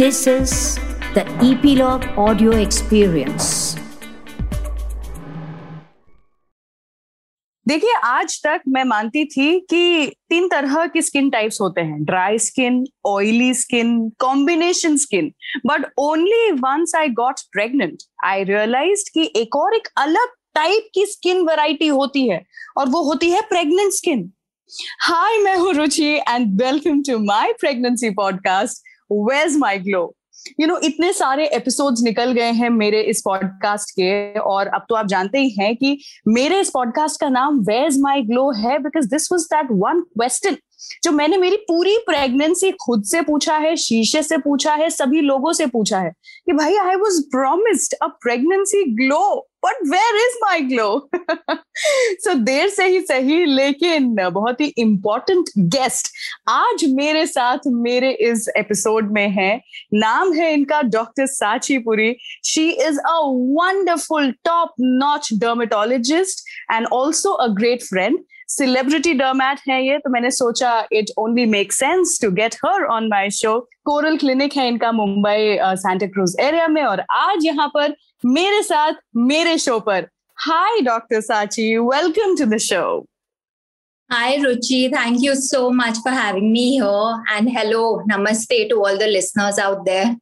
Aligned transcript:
This 0.00 0.26
is 0.26 0.52
the 1.14 1.22
Epilogue 1.46 2.04
Audio 2.16 2.52
Experience. 2.58 3.48
देखिए, 7.66 7.92
आज 7.94 8.38
तक 8.46 8.62
मैं 8.68 8.84
मानती 8.84 9.24
थी 9.24 9.58
कि 9.70 10.12
तीन 10.30 10.48
तरह 10.48 10.86
की 10.86 11.02
स्किन 11.02 11.28
टाइप्स 11.30 11.60
होते 11.60 11.80
हैं। 11.80 12.02
Dry 12.04 12.38
skin 12.38 12.84
oily 13.06 13.52
skin 13.54 13.92
combination 14.18 14.96
skin 14.96 15.32
but 15.66 15.86
only 15.98 16.50
once 16.64 16.94
I 16.96 17.08
got 17.20 17.40
pregnant 17.52 18.02
I 18.24 18.44
realise 18.44 19.04
कि 19.14 19.30
एक 19.36 19.56
और 19.56 19.74
एक 19.76 19.88
अलग 19.98 20.34
टाइप 20.54 20.88
की 20.94 21.06
स्किन 21.06 21.46
वैरायटी 21.46 21.88
होती 21.88 22.28
है, 22.28 22.44
और 22.78 22.88
वो 22.88 23.02
होती 23.02 23.30
है 23.30 23.40
प्रेग्नेंट 23.48 23.92
स्किन 23.92 24.30
हाय 25.02 25.38
मैं 25.44 25.56
हूँ 25.56 25.72
Ruchi 25.74 26.14
and 26.28 26.62
welcome 26.62 27.02
to 27.02 27.18
my 27.24 27.52
pregnancy 27.60 28.10
podcast 28.14 28.88
where's 29.12 29.56
my 29.56 29.78
glow 29.78 30.14
you 30.60 30.66
know 30.66 30.78
इतने 30.78 31.12
सारे 31.12 31.46
एपिसोड्स 31.46 32.02
निकल 32.02 32.32
गए 32.32 32.50
हैं 32.50 32.70
मेरे 32.70 33.02
इस 33.02 33.22
पॉडकास्ट 33.24 33.90
के, 33.90 34.38
और 34.38 34.66
अब 34.66 34.86
तो 34.88 34.94
आप 34.94 35.06
जानते 35.06 35.38
ही 35.38 35.50
हैं 35.50 35.76
कि 35.76 35.98
मेरे 36.28 36.60
इस 36.60 36.70
पॉडकास्ट 36.70 37.20
का 37.20 37.28
नाम 37.28 37.60
वेज 37.60 38.00
माई 38.00 38.22
ग्लो 38.22 38.50
है 38.50 38.78
because 38.78 39.06
this 39.06 39.32
was 39.32 39.44
that 39.44 39.68
one 39.72 40.00
question 40.00 40.56
जो 41.02 41.12
मैंने 41.12 41.36
मेरी 41.36 41.56
पूरी 41.68 41.96
प्रेगनेंसी 42.06 42.70
खुद 42.82 43.04
से 43.04 43.20
पूछा 43.22 43.56
है, 43.56 43.76
शीशे 43.76 44.22
से 44.22 44.38
पूछा 44.38 44.74
है, 44.74 44.90
सभी 44.90 45.20
लोगों 45.20 45.52
से 45.52 45.66
पूछा 45.66 45.98
है 45.98 46.12
कि 46.46 46.52
भाई 46.52 46.76
I 46.78 46.96
was 46.96 47.20
promised 47.30 47.94
a 48.02 48.06
pregnancy 48.22 48.84
glow 48.96 49.46
but 49.64 49.78
where 49.86 50.16
is 50.16 50.36
my 50.42 50.60
glow 50.68 51.08
so 51.50 52.34
देर 52.34 52.68
से 52.68 52.86
ही 52.86 53.00
सही, 53.00 53.44
लेकिन 53.46 54.14
बहुत 54.24 54.60
ही 54.60 54.66
इंपॉर्टेंट 54.78 55.50
गेस्ट 55.58 56.08
आज 56.48 56.84
मेरे 56.90 57.26
साथ, 57.26 57.58
मेरे 57.66 58.10
इस 58.22 58.48
एपिसोड 58.56 59.12
में 59.12 59.28
है। 59.30 59.60
नाम 59.94 60.32
है 60.32 60.52
इनका 60.54 60.80
doctor 60.82 61.26
Sachi 61.26 61.78
Puri 61.78 62.14
she 62.44 62.68
is 62.70 62.98
a 63.00 63.18
wonderful 63.58 64.30
top 64.44 64.74
notch 64.80 65.28
dermatologist 65.34 66.44
and 66.72 66.86
also 66.92 67.32
a 67.32 67.46
great 67.54 67.82
friend 67.82 68.18
celebrity 68.49 69.13
डरमैट 69.13 69.59
है 69.69 69.81
ये 69.85 69.97
तो 69.97 70.09
मैंने 70.09 70.31
सोचा 70.31 70.73
it 70.93 71.11
only 71.19 71.45
make 71.53 71.73
sense 71.73 72.17
to 72.21 72.31
get 72.41 72.55
her 72.65 72.85
on 72.95 73.07
my 73.13 73.29
show 73.39 73.59
coral 73.85 74.17
clinic 74.17 74.57
है 74.57 74.67
इनका 74.67 74.91
मुंबई 74.91 75.57
सांता 75.61 76.07
क्रूज 76.13 76.35
एरिया 76.41 76.67
में 76.67 76.83
और 76.83 77.03
आज 77.21 77.45
यहाँ 77.45 77.67
पर 77.73 77.95
मेरे 78.37 78.61
साथ 78.63 79.01
मेरे 79.31 79.57
शो 79.57 79.79
पर 79.89 80.07
hi 80.37 80.79
doctor 80.85 81.21
Sachi 81.21 81.75
welcome 81.77 82.35
to 82.37 82.45
the 82.55 82.57
show 82.69 82.85
Hi, 84.09 84.37
Ruchi. 84.37 84.91
Thank 84.91 85.23
you 85.23 85.35
so 85.35 85.71
much 85.71 85.97
for 86.03 86.11
having 86.11 86.51
me 86.53 86.73
here. 86.73 87.23
And 87.35 87.49
hello, 87.49 88.03
namaste 88.09 88.69
to 88.69 88.75
all 88.75 88.99
the 88.99 89.07
listeners 89.07 89.57
out 89.57 89.83
there. 89.85 90.15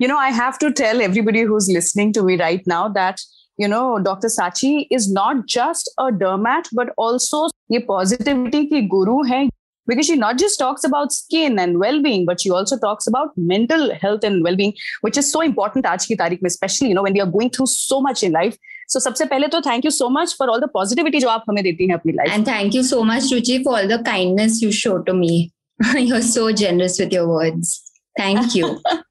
You 0.00 0.08
know, 0.08 0.16
I 0.16 0.30
have 0.30 0.58
to 0.60 0.72
tell 0.72 1.02
everybody 1.02 1.42
who's 1.42 1.68
listening 1.68 2.14
to 2.14 2.22
me 2.22 2.38
right 2.38 2.66
now 2.66 2.88
that 2.88 3.20
you 3.58 3.68
know, 3.68 3.98
Dr. 3.98 4.28
Sachi 4.28 4.86
is 4.90 5.10
not 5.10 5.46
just 5.46 5.90
a 5.98 6.10
dermat, 6.10 6.68
but 6.72 6.90
also 6.96 7.48
a 7.72 7.80
positivity 7.80 8.66
ki 8.66 8.82
guru 8.82 9.22
hai 9.24 9.48
because 9.86 10.06
she 10.06 10.16
not 10.16 10.36
just 10.36 10.58
talks 10.58 10.84
about 10.84 11.12
skin 11.12 11.58
and 11.58 11.78
well-being, 11.78 12.26
but 12.26 12.40
she 12.40 12.50
also 12.50 12.76
talks 12.76 13.06
about 13.06 13.30
mental 13.36 13.94
health 13.94 14.24
and 14.24 14.42
well-being, 14.42 14.74
which 15.00 15.16
is 15.16 15.30
so 15.30 15.40
important 15.40 15.84
aaj 15.84 16.06
ki 16.08 16.16
tarikh 16.16 16.42
mein, 16.42 16.48
especially, 16.48 16.88
you 16.88 16.94
know, 16.94 17.02
when 17.02 17.14
we 17.14 17.20
are 17.20 17.30
going 17.38 17.50
through 17.50 17.66
so 17.66 18.00
much 18.00 18.22
in 18.22 18.32
life. 18.32 18.58
So 18.88 19.00
सबसे 19.00 19.28
पहले 19.30 19.48
तो 19.50 19.62
thank 19.62 19.84
you 19.84 19.90
so 19.90 20.10
much 20.10 20.36
for 20.36 20.50
all 20.50 20.60
the 20.60 20.68
positivity 20.68 21.20
जो 21.20 21.28
आप 21.28 21.44
हमें 21.48 21.62
देती 21.64 21.88
हैं 21.88 21.98
अपनी 21.98 22.16
life. 22.20 22.36
And 22.36 22.44
thank 22.44 22.74
you 22.74 22.82
so 22.82 23.02
much, 23.04 23.32
Ruchi, 23.32 23.62
for 23.64 23.78
all 23.78 23.88
the 23.88 24.02
kindness 24.12 24.60
you 24.62 24.72
show 24.72 25.02
to 25.02 25.14
me. 25.14 25.52
You're 25.94 26.22
so 26.22 26.52
generous 26.52 26.98
with 26.98 27.12
your 27.12 27.28
words. 27.28 27.82
Thank 28.16 28.54
you. 28.54 28.80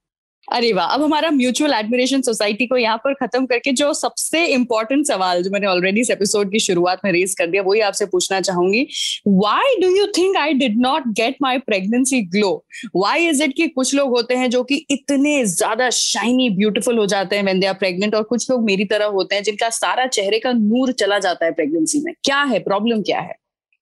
अरे 0.51 0.73
वाह, 0.73 0.87
अब 0.87 1.03
हमारा 1.03 1.31
म्यूचुअल 1.31 1.73
एडमिरेशन 1.73 2.23
सोसाइटी 2.23 2.67
को 2.67 2.77
यहाँ 2.77 2.97
पर 2.99 3.13
खत्म 3.15 3.47
करके 3.47 3.73
जो 3.73 3.93
सबसे 3.95 4.45
इंपॉर्टेंट 4.47 5.07
सवाल 5.07 5.43
जो 5.43 5.51
मैंने 5.51 5.67
ऑलरेडी 5.67 6.01
इस 6.01 6.11
एपिसोड 6.11 6.51
की 6.53 6.59
शुरुआत 6.59 7.01
में 7.05 7.11
रेज 7.13 7.35
कर 7.35 7.47
दिया, 7.47 7.63
वही 7.63 7.81
आपसे 7.81 8.07
पूछना 8.07 8.41
चाहूँगी। 8.41 8.83
Why 9.27 9.77
do 9.81 9.89
you 9.97 10.07
think 10.17 10.37
I 10.37 10.53
did 10.55 10.81
not 10.81 11.07
get 11.19 11.37
my 11.43 11.59
pregnancy 11.61 12.21
glow 12.29 12.53
why 12.97 13.29
is 13.29 13.43
it 13.43 13.55
कि 13.57 13.67
कुछ 13.69 13.95
लोग 13.95 14.11
होते 14.11 14.35
हैं 14.35 14.51
जो 14.51 14.63
कि 14.63 14.85
इतने 14.91 15.45
ज़्यादा 15.47 15.91
शाइनी 15.91 16.49
ब्यूटिफुल 16.57 16.99
हो 16.99 17.07
जाते 17.07 17.37
हैं 17.37 17.43
वेन 17.43 17.61
दे 17.61 17.67
आर 17.67 17.75
प्रेगनेंट 17.75 18.15
और 18.15 18.23
कुछ 18.25 18.51
लोग 18.51 18.65
मेरी 18.65 18.85
तरह 18.85 19.07
होते 19.19 19.35
हैं 19.35 19.43
जिनका 19.43 19.69
सारा 19.71 20.07
चेहरे 20.09 20.39
का 20.39 20.53
नूर 20.53 20.93
चला 20.93 21.19
जाता 21.19 21.45
है 21.45 21.53
प्रेगनेंसी 21.53 22.01
में। 22.05 22.13
क्या 22.25 22.43
है? 22.43 22.59
प्रॉब्लम 22.61 23.03
क्या 23.03 23.21
है? 23.21 23.40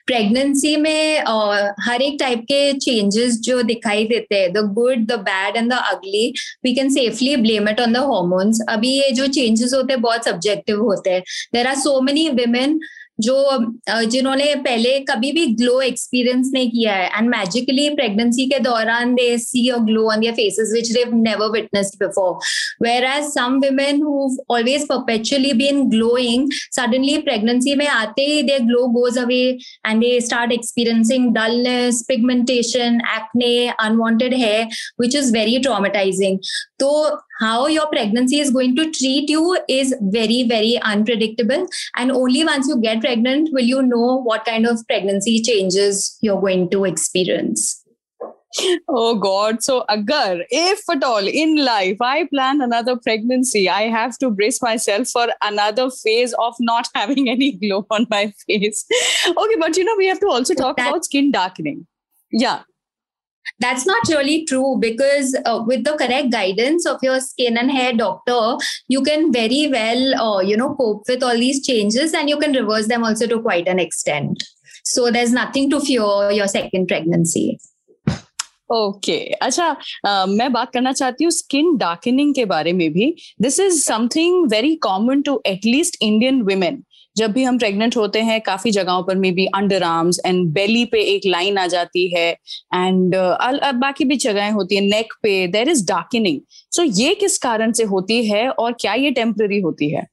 प्रेगनेंसी 0.09 0.77
में 0.77 1.25
uh, 1.25 1.73
हर 1.81 2.03
एक 2.03 2.17
टाइप 2.21 2.43
के 2.43 2.73
चेंजेस 2.73 3.39
जो 3.41 3.63
दिखाई 3.63 4.05
देते 4.05 4.35
हैं 4.35 4.53
the 4.53 4.59
good 4.75 5.07
the 5.07 5.19
bad 5.21 5.57
and 5.57 5.71
the 5.71 5.81
ugly 5.87 6.33
we 6.65 6.75
can 6.75 6.91
safely 6.91 7.37
blame 7.37 7.69
it 7.69 7.81
on 7.81 7.93
the 7.93 7.97
hormones 7.97 8.61
अभी 8.69 8.91
ये 8.91 9.11
जो 9.11 9.27
चेंजेस 9.27 9.75
होते 9.75 9.93
हैं 9.93 10.03
बहुत 10.03 10.25
सब्जेक्टिव 10.25 10.83
होते 10.83 11.11
हैं. 11.11 11.23
There 11.55 11.67
are 11.67 11.75
so 11.75 12.01
many 12.01 12.29
women 12.29 12.81
जो 13.21 13.37
जिन्होंने 14.11 14.55
पहले 14.65 14.99
कभी 15.09 15.31
भी 15.33 15.45
ग्लो 15.55 15.81
एक्सपीरियंस 15.83 16.51
नहीं 16.55 16.71
किया 16.71 16.95
है। 16.95 17.07
एंड 17.09 17.29
मैजिकली 17.31 17.89
प्रेगनेंसी 17.91 18.47
के 18.49 18.59
दौरान 18.61 19.15
they 19.15 19.27
see 19.39 19.69
a 19.69 19.77
glow 19.87 20.05
on 20.13 20.21
their 20.21 20.35
faces 20.35 20.71
which 20.73 20.93
they 20.93 21.05
never 21.13 21.51
witnessed 21.53 21.99
before 22.03 22.33
whereas 23.07 23.25
some 23.29 23.59
women 23.65 24.03
who 24.03 24.29
always 24.51 24.87
perpetually 24.89 25.53
been 25.63 25.83
glowing 25.91 26.49
suddenly 26.73 27.17
pregnancy 27.29 27.75
में 27.75 27.87
आते 27.89 28.27
ही 28.27 28.43
their 28.43 28.63
glow 28.67 28.87
goes 28.99 29.19
away 29.19 29.43
and 29.87 30.01
they 30.01 30.21
start 30.21 30.53
experiencing 30.53 31.33
dullness 31.35 32.05
pigmentation 32.09 33.01
acne 33.17 33.55
unwanted 33.81 34.35
hair 34.35 34.65
which 35.01 35.17
is 35.17 35.33
very 35.35 35.59
traumatising 35.61 36.39
तो 36.81 36.91
how 37.39 37.67
your 37.67 37.87
pregnancy 37.89 38.41
is 38.41 38.51
going 38.51 38.75
to 38.77 38.91
treat 38.91 39.29
you 39.29 39.59
is 39.69 39.95
very 40.01 40.47
very 40.49 40.79
unpredictable. 40.83 41.67
And 41.97 42.11
only 42.11 42.45
once 42.45 42.69
you 42.69 42.81
get 42.81 43.01
pregnant 43.01 43.51
will 43.53 43.65
you 43.65 43.83
know 43.83 44.23
what 44.23 44.45
kind 44.45 44.67
of 44.67 44.87
pregnancy 44.89 45.41
changes 45.43 46.17
you're 46.21 46.41
going 46.41 46.71
to 46.71 46.85
experience. 46.85 47.85
Oh 48.89 49.15
god. 49.15 49.63
So 49.63 49.85
agar 49.89 50.43
if 50.51 50.81
at 50.91 51.05
all 51.05 51.27
in 51.27 51.65
life 51.65 51.99
i 52.01 52.27
plan 52.33 52.63
another 52.63 52.97
pregnancy 52.97 53.69
i 53.69 53.83
have 53.83 54.17
to 54.19 54.31
brace 54.31 54.63
myself 54.63 55.09
for 55.09 55.27
another 55.43 55.91
phase 55.91 56.35
of 56.39 56.55
not 56.59 56.89
having 56.95 57.29
any 57.29 57.53
glow 57.53 57.87
on 57.91 58.07
my 58.11 58.33
face. 58.47 58.85
Okay 59.29 59.57
but 59.59 59.77
you 59.77 59.85
know 59.85 59.97
we 59.99 60.07
have 60.07 60.21
to 60.21 60.29
also 60.29 60.55
talk 60.55 60.77
that, 60.79 60.89
about 60.89 61.05
skin 61.05 61.31
darkening. 61.31 61.87
Yeah 62.33 62.63
that's 63.60 63.86
not 63.86 64.08
really 64.10 64.46
true 64.46 64.78
because 64.80 65.36
uh, 65.46 65.64
with 65.66 65.84
the 65.84 65.96
correct 65.98 66.32
guidance 66.32 66.86
of 66.86 66.98
your 67.02 67.20
skin 67.20 67.58
and 67.58 67.72
hair 67.72 67.94
doctor 67.94 68.58
you 68.88 69.02
can 69.02 69.32
very 69.32 69.68
well 69.68 70.16
uh, 70.16 70.42
you 70.42 70.58
know 70.58 70.76
cope 70.76 71.04
with 71.08 71.24
all 71.24 71.38
these 71.38 71.66
changes 71.66 72.14
and 72.14 72.30
you 72.30 72.38
can 72.38 72.54
reverse 72.54 72.88
them 72.88 73.04
also 73.04 73.28
to 73.28 73.42
quite 73.42 73.68
an 73.68 73.80
extent 73.80 74.44
so 74.84 75.12
there's 75.12 75.32
nothing 75.32 75.70
to 75.70 75.80
fear 75.80 76.32
your 76.32 76.48
second 76.48 76.88
pregnancy 76.88 77.58
okay 78.72 79.18
okay. 79.18 79.38
अच्छा 79.42 79.76
uh, 80.08 80.28
मैं 80.28 80.52
बात 80.54 80.72
करना 80.74 80.92
चाहती 80.92 81.24
हूँ 81.24 81.32
skin 81.32 81.76
darkening 81.78 82.34
के 82.36 82.46
बारे 82.46 82.74
में 82.74 82.92
भी 82.94 83.14
this 83.42 83.60
is 83.60 83.84
something 83.84 84.48
very 84.52 84.76
common 84.86 85.22
to 85.22 85.42
at least 85.46 85.98
Indian 86.02 86.42
women 86.42 86.84
जब 87.19 87.33
भी 87.33 87.45
हम 87.45 87.59
प्रेग्नेंट 87.59 87.97
होते 87.97 88.21
हैं 88.23 88.41
काफ़ी 88.41 88.71
जगहों 88.71 89.03
पर 89.03 89.17
may 89.17 89.31
be 89.33 89.47
under 89.55 89.83
arms 89.83 90.21
and 90.27 90.45
belly 90.53 90.85
पे 90.85 91.03
एक 91.15 91.27
लाइन 91.27 91.59
आ 91.59 91.67
जाती 91.67 92.09
है 92.17 92.29
एंड 92.75 93.17
uh, 93.17 93.75
बाकी 93.75 94.05
भी 94.05 94.17
जगहें 94.17 94.51
होती 94.51 94.77
है 94.77 94.81
नेक 94.81 95.13
पे 95.23 95.47
देर 95.47 95.69
इज़ 95.69 95.87
डार्किनिंग 95.87 96.41
सो 96.73 96.83
ये 96.83 97.15
किस 97.15 97.39
कारण 97.39 97.73
से 97.73 97.85
होती 97.87 98.25
है 98.27 98.49
और 98.51 98.77
क्या 98.81 98.95
ये 98.97 99.11
टेम्पररी 99.11 99.61
होती 99.61 99.91
है? 99.91 100.07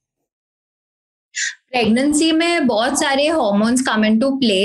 प्रेगनेंसी 1.71 2.31
में 2.31 2.67
बहुत 2.67 2.99
सारे 2.99 3.27
hormones 3.27 3.81
come 3.81 4.05
into 4.19 4.29
play 4.37 4.59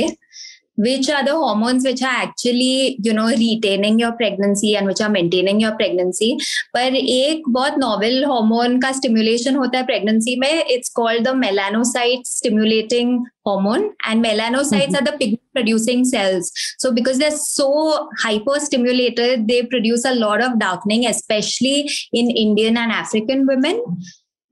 which 0.80 1.10
are 1.10 1.24
the 1.24 1.32
hormones 1.32 1.86
which 1.86 2.02
are 2.02 2.18
actually 2.24 2.98
you 3.02 3.14
know 3.14 3.28
retaining 3.28 3.98
your 3.98 4.12
pregnancy 4.14 4.76
and 4.76 4.86
which 4.88 5.02
are 5.02 5.10
maintaining 5.10 5.60
your 5.60 5.72
pregnancy 5.82 6.36
पर 6.74 6.96
एक 6.96 7.44
बहुत 7.58 7.78
novel 7.84 8.26
hormone 8.32 8.80
का 8.82 8.92
stimulation 9.00 9.58
होता 9.58 9.78
है 9.78 9.86
pregnancy 9.88 10.36
में 10.40 10.64
it's 10.76 10.92
called 11.00 11.24
the 11.24 11.34
melanocyte 11.44 12.26
stimulating 12.26 13.24
hormone 13.48 13.90
and 14.06 14.26
melanocytes 14.26 14.88
mm-hmm. 14.88 14.96
are 14.96 15.06
the 15.12 15.18
pigment 15.18 15.42
producing 15.54 16.04
cells 16.04 16.52
so 16.78 16.92
because 16.92 17.20
they're 17.20 17.40
so 17.40 18.10
hyper 18.20 18.60
stimulated 18.60 19.48
they 19.48 19.64
produce 19.64 20.04
a 20.04 20.16
lot 20.16 20.44
of 20.44 20.60
darkening 20.60 21.08
especially 21.08 21.90
in 22.12 22.30
indian 22.32 22.78
and 22.78 22.92
african 22.92 23.46
women 23.48 23.82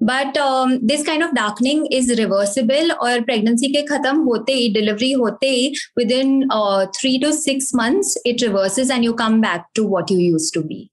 But 0.00 0.38
this 0.82 1.04
kind 1.06 1.24
of 1.24 1.32
darkening 1.34 1.86
is 1.92 2.12
reversible 2.14 2.90
और 2.92 3.20
pregnancy 3.22 3.72
के 3.72 3.82
खत्म 3.86 4.16
होते 4.20 4.52
ही 4.52 4.68
delivery 4.74 5.12
होते 5.14 5.50
ही 5.50 5.72
within 6.12 6.42
three 6.96 7.18
to 7.18 7.32
six 7.34 7.74
months 7.76 8.16
it 8.26 8.42
reverses 8.42 8.90
and 8.90 9.04
you 9.04 9.12
come 9.14 9.40
back 9.40 9.64
to 9.74 9.88
what 9.88 10.10
you 10.10 10.18
use 10.20 10.52
to 10.54 10.62
be 10.62 10.88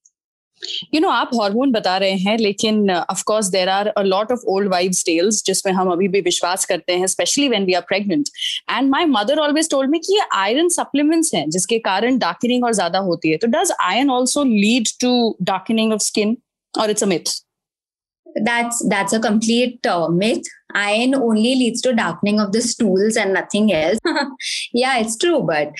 you 0.93 0.99
know 1.01 1.09
आप 1.09 1.29
hormone 1.35 1.71
बता 1.71 1.95
रहे 1.97 2.11
हैं, 2.11 2.37
लेकिन 2.37 2.91
of 2.91 3.23
course 3.25 3.47
there 3.51 3.69
are 3.69 3.87
a 3.87 4.01
lot 4.03 4.31
of 4.31 4.45
old 4.49 4.69
wives 4.71 5.03
tales 5.05 5.43
जिसमें 5.45 5.71
हम 5.73 5.91
अभी 5.91 6.07
भी 6.07 6.21
विश्वास 6.21 6.65
करते 6.65 6.93
हैं 6.93 7.07
especially 7.07 7.47
when 7.49 7.65
we 7.65 7.73
are 7.73 7.81
pregnant 7.87 8.29
and 8.71 8.89
my 8.91 9.05
mother 9.07 9.39
always 9.39 9.69
told 9.71 9.89
me 9.91 9.99
कि 9.99 10.13
ये 10.13 10.25
आयरन 10.35 10.69
सप्लीमेंट्स 10.69 11.33
हैं, 11.35 11.49
जिसके 11.49 11.79
कारण 11.81 12.17
डार्कनिंग 12.17 12.63
और 12.65 12.73
ज़्यादा 12.73 12.99
होती 13.01 13.31
है। 13.31 13.37
तो 13.37 13.47
does 13.49 13.71
iron 13.81 14.09
also 14.11 14.43
lead 14.45 14.87
to 15.01 15.35
darkening 15.43 15.93
of 15.93 16.01
skin 16.03 16.37
और 16.73 16.89
it's 16.89 17.03
a 17.03 17.07
myth 17.07 17.41
that's 18.43 18.85
that's 18.89 19.13
a 19.13 19.19
complete 19.19 19.85
uh, 19.85 20.07
myth 20.09 20.43
iron 20.73 21.15
only 21.15 21.55
leads 21.55 21.81
to 21.81 21.93
darkening 21.93 22.39
of 22.39 22.51
the 22.51 22.61
stools 22.61 23.15
and 23.15 23.33
nothing 23.33 23.71
else 23.71 23.97
yeah 24.73 24.97
it's 24.97 25.17
true 25.17 25.41
but 25.41 25.71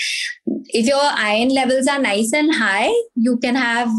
if 0.45 0.85
your 0.85 1.01
iron 1.01 1.49
levels 1.49 1.87
are 1.87 1.99
nice 1.99 2.31
and 2.31 2.55
high 2.55 2.93
you 3.15 3.37
can 3.37 3.55
have 3.55 3.89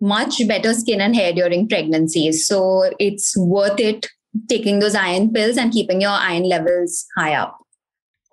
much 0.00 0.46
better 0.46 0.74
skin 0.74 1.00
and 1.00 1.14
hair 1.14 1.32
during 1.32 1.68
pregnancy. 1.68 2.32
So 2.32 2.90
it's 2.98 3.36
worth 3.36 3.80
it 3.80 4.06
taking 4.48 4.78
those 4.78 4.94
iron 4.94 5.32
pills 5.32 5.56
and 5.56 5.72
keeping 5.72 6.00
your 6.00 6.10
iron 6.10 6.44
levels 6.44 7.06
high 7.16 7.34
up. 7.34 7.58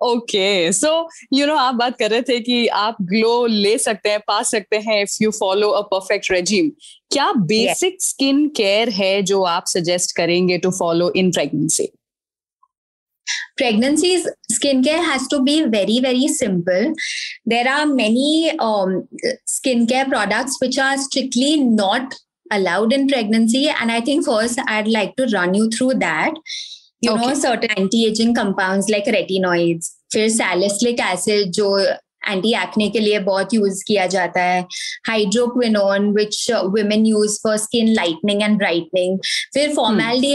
Okay 0.00 0.72
so 0.72 0.88
you 1.34 1.46
know 1.46 1.54
आप 1.56 1.74
बात 1.74 1.96
कर 1.98 2.10
रहे 2.10 2.22
थे 2.22 2.38
कि 2.40 2.66
आप 2.68 2.96
glow 3.02 3.34
ले 3.46 3.76
सकते 3.78 4.08
हैं 4.08 4.20
पा 4.26 4.42
सकते 4.44 4.76
हैं 4.78 5.00
if 5.02 5.16
you 5.22 5.30
follow 5.30 5.68
a 5.70 5.80
perfect 5.92 6.30
regime 6.32 6.70
क्या 7.12 7.32
बेसिक 7.46 8.02
स्किन 8.02 8.48
केयर 8.56 8.88
है 8.92 9.20
जो 9.22 9.42
आप 9.44 9.64
सजेस्ट 9.66 10.16
करेंगे 10.16 10.58
to 10.58 10.70
follow 10.70 11.12
in 11.16 11.30
pregnancy 11.30 11.88
pregnancies 13.56 14.26
skin 14.52 14.82
care 14.82 15.00
has 15.00 15.28
to 15.30 15.38
be 15.38 15.60
very 15.68 15.98
very 16.00 16.28
simple 16.28 16.92
there 17.48 17.68
are 17.68 17.86
many 17.86 18.50
skin 19.48 19.86
care 19.86 20.08
products 20.08 20.58
which 20.62 20.78
are 20.80 20.96
strictly 20.98 21.56
not 21.64 22.14
allowed 22.52 22.92
in 22.92 23.06
pregnancy 23.08 23.64
and 23.66 23.90
I 23.90 24.00
think 24.00 24.24
first 24.24 24.60
I 24.68 24.82
like 24.88 25.12
to 25.16 25.24
run 25.30 25.54
you 25.54 25.68
through 25.68 25.92
that 25.94 26.38
you 27.02 27.16
know 27.16 27.34
certain 27.34 27.82
anti 27.82 28.04
aging 28.06 28.34
compounds 28.36 28.90
like 28.90 29.08
retinoids 29.08 29.94
फिर 30.12 30.28
salicylic 30.30 31.00
acid 31.12 31.50
जो 31.52 31.78
anti 32.28 32.52
acne 32.62 32.88
के 32.90 33.00
लिए 33.00 33.18
बहुत 33.26 33.54
use 33.54 33.82
किया 33.86 34.06
जाता 34.14 34.42
है 34.42 34.60
hydroquinone 35.08 36.10
which 36.12 36.50
women 36.76 37.06
use 37.06 37.38
for 37.42 37.56
skin 37.58 37.92
lightening 37.94 38.42
and 38.42 38.56
brightening 38.58 39.18
फिर 39.54 39.66
hmm. 39.66 39.76
Formaldehyde 40.20 40.34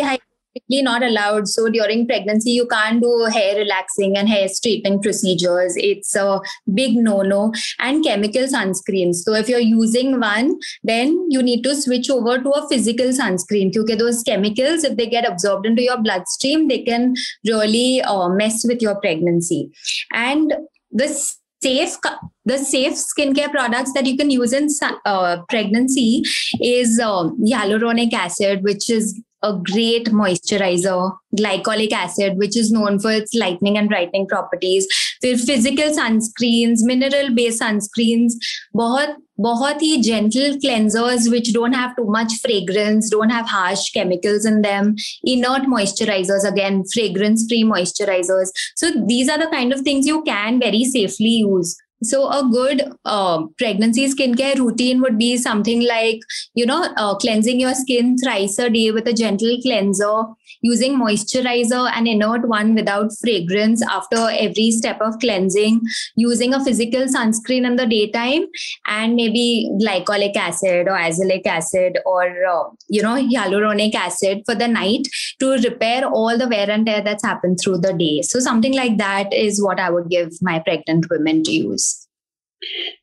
not 0.70 1.04
allowed. 1.04 1.48
So 1.48 1.70
during 1.70 2.08
pregnancy, 2.08 2.52
you 2.52 2.68
can't 2.68 3.02
do 3.02 3.28
hair 3.32 3.56
relaxing 3.56 4.18
and 4.18 4.28
hair 4.28 4.48
straightening 4.48 5.02
procedures. 5.02 5.76
It's 5.78 6.16
a 6.16 6.42
big 6.74 6.96
no 6.96 7.22
no. 7.22 7.54
And 7.80 8.04
chemical 8.04 8.44
sunscreens. 8.44 9.16
So 9.16 9.34
if 9.34 9.50
you're 9.50 9.60
using 9.60 10.20
one, 10.20 10.60
then 10.84 11.28
you 11.30 11.42
need 11.42 11.64
to 11.64 11.76
switch 11.76 12.10
over 12.10 12.38
to 12.40 12.50
a 12.50 12.68
physical 12.70 13.08
sunscreen 13.08 13.72
because 13.74 13.98
those 13.98 14.24
chemicals, 14.24 14.84
if 14.84 14.98
they 14.98 15.08
get 15.08 15.28
absorbed 15.28 15.66
into 15.66 15.84
your 15.84 16.02
bloodstream, 16.02 16.68
they 16.68 16.84
can 16.84 17.16
really 17.46 18.02
uh, 18.02 18.30
mess 18.30 18.64
with 18.66 18.82
your 18.82 18.96
pregnancy. 19.00 19.70
And 20.14 20.54
this 20.92 21.38
safe 21.62 21.98
the 22.46 22.58
safe 22.58 22.94
skincare 22.94 23.52
products 23.52 23.94
that 23.94 24.06
you 24.06 24.18
can 24.18 24.32
use 24.32 24.52
in 24.52 24.68
uh, 25.06 25.38
pregnancy 25.48 26.24
is 26.60 27.00
um, 27.00 27.38
hyaluronic 27.46 28.12
acid 28.14 28.64
which 28.64 28.90
is 28.90 29.22
a 29.43 29.53
great 29.53 30.07
moisturizer, 30.07 31.13
glycolic 31.39 31.93
acid, 31.93 32.37
which 32.37 32.57
is 32.57 32.73
known 32.73 32.99
for 32.99 33.11
its 33.11 33.35
lightening 33.35 33.79
and 33.79 33.89
brightening 33.89 34.27
properties. 34.27 34.87
फिर 35.23 35.37
physical 35.47 35.93
sunscreens, 35.99 36.83
mineral 36.83 37.31
based 37.35 37.63
sunscreens, 37.63 38.33
बहुत 38.77 39.17
बहुत 39.41 39.83
ही 39.83 39.97
gentle 40.03 40.57
cleansers 40.65 41.31
which 41.31 41.53
don't 41.53 41.75
have 41.75 41.95
too 41.97 42.07
much 42.07 42.33
fragrance, 42.43 43.11
don't 43.11 43.31
have 43.31 43.47
harsh 43.47 43.91
chemicals 43.93 44.47
in 44.47 44.63
them, 44.63 44.95
inert 45.25 45.67
moisturizers 45.75 46.49
again, 46.49 46.83
fragrance 46.95 47.47
free 47.49 47.63
moisturizers. 47.63 48.49
So 48.77 48.91
these 49.07 49.29
are 49.29 49.39
the 49.39 49.51
kind 49.53 49.73
of 49.73 49.81
things 49.81 50.07
you 50.07 50.23
can 50.23 50.59
very 50.59 50.85
safely 50.85 51.37
use. 51.45 51.77
so 52.04 52.30
a 52.30 52.48
good 52.52 52.92
uh, 53.06 53.46
pregnancy 53.58 54.08
skincare 54.08 54.58
routine 54.58 55.02
would 55.02 55.18
be 55.18 55.38
something 55.38 55.88
like, 55.88 56.20
you 56.56 56.66
know, 56.66 56.92
uh, 56.98 57.16
cleansing 57.16 57.60
your 57.60 57.76
skin 57.76 58.18
thrice 58.18 58.58
a 58.58 58.70
day 58.70 58.92
with 58.92 59.08
a 59.08 59.14
gentle 59.14 59.58
cleanser, 59.62 60.24
using 60.62 60.98
moisturizer 60.98 61.92
and 61.94 62.08
inert 62.08 62.48
one 62.48 62.74
without 62.74 63.12
fragrance 63.22 63.84
after 63.88 64.30
every 64.32 64.72
step 64.72 65.00
of 65.02 65.20
cleansing, 65.20 65.82
using 66.16 66.54
a 66.54 66.64
physical 66.64 67.02
sunscreen 67.02 67.66
in 67.66 67.76
the 67.76 67.86
daytime, 67.86 68.46
and 68.88 69.16
maybe 69.16 69.70
glycolic 69.82 70.36
acid 70.36 70.88
or 70.88 70.98
azelaic 70.98 71.46
acid 71.46 72.00
or, 72.06 72.24
uh, 72.46 72.64
you 72.90 73.02
know, 73.02 73.16
hyaluronic 73.16 73.94
acid 73.94 74.42
for 74.46 74.56
the 74.56 74.68
night 74.68 75.08
to 75.40 75.52
repair 75.58 76.06
all 76.06 76.38
the 76.38 76.48
wear 76.48 76.70
and 76.70 76.86
tear 76.86 77.02
that's 77.02 77.24
happened 77.24 77.60
through 77.62 77.78
the 77.78 77.94
day. 77.94 78.22
So 78.24 78.40
something 78.40 78.74
like 78.74 78.98
that 78.98 79.32
is 79.34 79.64
what 79.64 79.80
I 79.80 79.90
would 79.92 80.10
give 80.10 80.30
my 80.42 80.60
pregnant 80.60 81.06
women 81.10 81.44
to 81.44 81.52
use. 81.52 81.91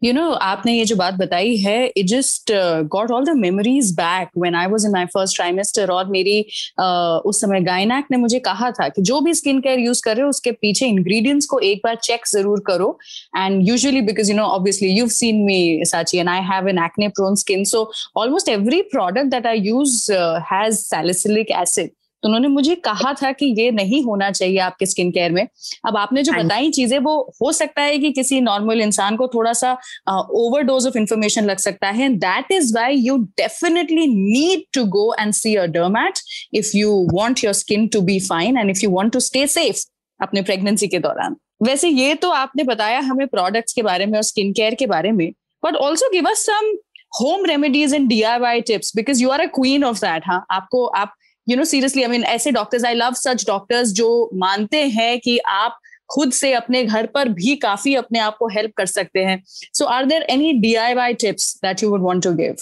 You 0.04 0.12
know 0.12 0.30
आपने 0.30 0.72
ये 0.72 0.84
जो 0.84 0.96
बात 0.96 1.14
बताई 1.14 1.56
है 1.56 1.76
it 1.86 2.06
just 2.06 2.52
got 2.92 3.10
all 3.10 3.24
the 3.24 3.36
memories 3.36 3.92
back 3.96 4.28
when 4.38 4.54
I 4.54 4.66
was 4.66 4.84
in 4.86 4.92
my 4.92 5.06
first 5.14 5.36
trimester 5.36 5.90
और 5.90 6.10
मेरी 6.10 6.40
uh, 6.42 7.20
उस 7.28 7.40
समय 7.40 7.60
गायनाक 7.60 8.06
ने 8.10 8.16
मुझे 8.16 8.38
कहा 8.40 8.70
था 8.70 8.88
कि 8.88 9.02
जो 9.02 9.20
भी 9.20 9.34
स्किन 9.34 9.60
केयर 9.60 9.78
यूज़ 9.78 10.02
कर 10.04 10.16
रहे 10.16 10.22
हो 10.22 10.28
उसके 10.28 10.52
पीछे 10.52 10.86
इंग्रेडिएंट्स 10.86 11.46
को 11.46 11.58
एक 11.60 11.80
बार 11.84 11.96
चेक 12.02 12.26
ज़रूर 12.28 12.62
करो। 12.66 12.96
And 13.36 13.68
usually 13.68 14.00
because 14.02 14.30
you 14.30 14.36
know 14.36 14.44
obviously 14.46 14.88
you 14.88 15.08
seen 15.10 15.44
me 15.44 15.60
Sachi 15.84 16.18
and 16.18 16.28
I 16.28 16.40
have 16.52 16.68
an 16.68 16.84
acne 16.84 17.08
prone 17.10 17.34
skin 17.36 17.64
so 17.64 17.90
almost 18.16 18.48
every 18.48 18.82
product 18.92 19.30
that 19.30 19.46
I 19.46 19.60
use 19.60 20.12
has 20.52 20.76
salicylic 20.76 21.50
acid 21.50 21.90
तो 22.22 22.28
उन्होंने 22.28 22.48
मुझे 22.48 22.74
कहा 22.84 23.12
था 23.14 23.30
कि 23.32 23.46
ये 23.58 23.70
नहीं 23.70 24.02
होना 24.04 24.30
चाहिए 24.30 24.58
आपके 24.60 24.86
स्किन 24.86 25.10
केयर 25.10 25.32
में। 25.32 25.46
अब 25.86 25.96
आपने 25.96 26.22
जो 26.22 26.32
हाँ 26.32 26.44
बताई 26.44 26.70
चीज़ें 26.70 26.98
वो 26.98 27.16
हो 27.42 27.52
सकता 27.52 27.82
है 27.82 27.98
कि 27.98 28.10
किसी 28.12 28.40
नॉर्मल 28.40 28.80
इंसान 28.80 29.16
को 29.16 29.28
थोड़ा 29.28 29.52
सा 29.52 29.72
ओवरडोज 30.10 30.86
ऑफ़ 30.86 30.98
इंफॉर्मेशन 30.98 31.44
लग 31.44 31.58
सकता 31.58 31.90
है। 31.90 32.08
That 32.16 32.52
is 32.52 32.74
why 32.76 32.96
you 32.96 33.16
definitely 33.36 34.06
need 34.06 34.64
to 34.74 34.84
go 34.96 35.12
and 35.20 35.32
see 35.34 35.54
a 35.54 35.66
derm 35.68 36.18
if 36.54 36.76
you 36.76 36.92
want 37.12 37.44
your 37.44 37.54
skin 37.54 37.86
to 37.88 38.00
be 38.02 38.18
fine 38.20 38.58
and 38.58 38.70
if 38.70 38.84
you 38.84 38.90
want 38.90 39.12
to 39.12 39.20
stay 39.20 39.46
safe 39.48 39.84
अपने 40.20 40.42
pregnancy 40.42 40.88
के 40.88 40.98
दौरान। 40.98 41.36
वैसे 41.62 41.88
ये 41.88 42.14
तो 42.14 42.30
आपने 42.30 42.64
बताया 42.64 42.98
हमें 43.00 43.26
प्रोडक्ट्स 43.28 43.72
के 43.72 43.82
बारे 43.82 44.06
में 44.06 44.16
और 44.16 44.22
स्किन 44.24 44.52
केयर 44.52 44.74
के 44.74 44.86
बारे 44.86 45.12
में 45.12 45.30
but 45.62 45.76
also 45.76 46.10
give 46.12 46.28
us 46.30 46.44
some 46.46 46.74
home 47.12 47.44
remedies 47.46 47.94
and 47.94 48.08
D 48.08 48.20
I 48.22 48.38
Y 48.38 48.60
tips 48.62 48.92
because 48.96 49.22
you 49.22 49.30
are 49.30 49.40
a 49.40 49.46
queen 49.54 49.84
of 49.84 49.98
that 49.98 50.22
हाँ। 50.26 50.44
आपको 50.50 50.84
आप 50.86 51.14
you 51.48 51.56
know 51.56 51.64
seriously 51.64 52.02
I 52.02 52.10
mean 52.10 52.24
ऐसे 52.36 52.50
doctors 52.50 52.84
I 52.84 52.94
love 52.94 53.12
such 53.16 53.44
doctors 53.46 53.92
जो 54.00 54.08
मानते 54.34 54.82
हैं 54.96 55.18
कि 55.20 55.38
आप 55.50 55.78
खुद 56.14 56.32
से 56.32 56.52
अपने 56.54 56.84
घर 56.84 57.06
पर 57.14 57.28
भी 57.28 57.56
काफ़ी 57.62 57.94
अपने 57.94 58.18
आप 58.18 58.36
को 58.38 58.48
हेल्प 58.48 58.72
कर 58.76 58.86
सकते 58.86 59.24
हैं 59.24 59.42
so 59.74 59.84
are 59.84 60.04
there 60.06 60.22
any 60.30 60.52
D 60.60 60.74
I 60.86 60.94
Y 60.94 61.14
tips 61.24 61.54
that 61.64 61.82
you 61.82 61.90
would 61.90 62.02
want 62.02 62.24
to 62.24 62.32
give 62.42 62.56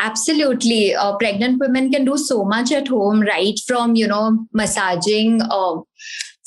absolutely 0.00 0.94
uh, 0.94 1.16
pregnant 1.16 1.60
women 1.60 1.90
can 1.90 2.04
do 2.04 2.16
so 2.20 2.44
much 2.44 2.70
at 2.72 2.88
home 2.88 3.20
right 3.20 3.58
from 3.66 3.94
you 3.94 4.06
know 4.12 4.20
massaging 4.60 5.40
uh, 5.42 5.74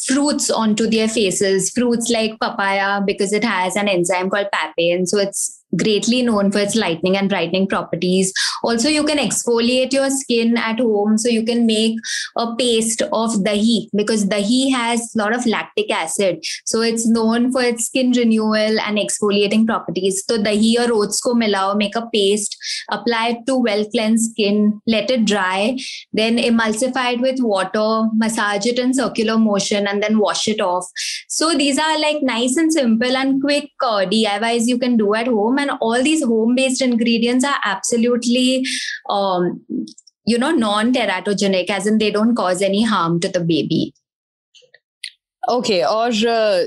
fruits 0.05 0.49
onto 0.49 0.87
their 0.87 1.07
faces 1.07 1.69
fruits 1.71 2.09
like 2.09 2.39
papaya 2.39 3.01
because 3.05 3.31
it 3.31 3.43
has 3.43 3.75
an 3.75 3.87
enzyme 3.87 4.29
called 4.29 4.49
papain 4.51 5.05
so 5.05 5.17
it's 5.17 5.63
greatly 5.77 6.21
known 6.21 6.51
for 6.51 6.59
its 6.59 6.75
lightening 6.75 7.17
and 7.17 7.29
brightening 7.29 7.67
properties. 7.67 8.33
Also, 8.63 8.89
you 8.89 9.03
can 9.03 9.17
exfoliate 9.17 9.93
your 9.93 10.09
skin 10.09 10.57
at 10.57 10.79
home. 10.79 11.17
So 11.17 11.29
you 11.29 11.43
can 11.43 11.65
make 11.65 11.97
a 12.37 12.55
paste 12.55 13.01
of 13.01 13.31
dahi 13.47 13.87
because 13.95 14.25
dahi 14.25 14.71
has 14.71 15.13
a 15.15 15.17
lot 15.17 15.35
of 15.35 15.45
lactic 15.45 15.91
acid. 15.91 16.43
So 16.65 16.81
it's 16.81 17.07
known 17.07 17.51
for 17.51 17.61
its 17.61 17.85
skin 17.85 18.11
renewal 18.11 18.79
and 18.79 18.97
exfoliating 18.97 19.65
properties. 19.65 20.23
So 20.27 20.37
dahi 20.37 20.77
or 20.79 20.93
oats 20.93 21.19
ko 21.21 21.33
milao, 21.33 21.77
make 21.77 21.95
a 21.95 22.07
paste, 22.13 22.57
apply 22.89 23.29
it 23.29 23.45
to 23.47 23.57
well 23.57 23.85
cleansed 23.85 24.31
skin, 24.31 24.81
let 24.87 25.09
it 25.11 25.25
dry, 25.25 25.77
then 26.13 26.37
emulsify 26.37 27.13
it 27.13 27.21
with 27.21 27.39
water, 27.39 28.07
massage 28.13 28.65
it 28.65 28.79
in 28.79 28.93
circular 28.93 29.37
motion, 29.37 29.87
and 29.87 30.01
then 30.01 30.19
wash 30.19 30.47
it 30.47 30.61
off. 30.61 30.85
So 31.27 31.53
these 31.53 31.77
are 31.77 31.99
like 31.99 32.21
nice 32.21 32.55
and 32.57 32.71
simple 32.71 33.15
and 33.15 33.41
quick 33.41 33.71
uh, 33.81 34.05
DIYs 34.05 34.67
you 34.67 34.77
can 34.77 34.97
do 34.97 35.13
at 35.13 35.27
home 35.27 35.54
and 35.57 35.71
all 35.81 36.01
these 36.03 36.23
home 36.23 36.55
based 36.55 36.81
ingredients 36.81 37.45
are 37.45 37.59
absolutely 37.63 38.65
um, 39.09 39.61
you 40.25 40.37
know 40.37 40.51
non 40.51 40.93
teratogenic 40.93 41.69
as 41.69 41.87
in 41.87 41.97
they 41.97 42.11
don't 42.11 42.35
cause 42.35 42.61
any 42.61 42.83
harm 42.83 43.19
to 43.19 43.29
the 43.29 43.39
baby 43.39 43.93
okay 45.49 45.73
okay, 45.73 45.85
और 45.85 46.11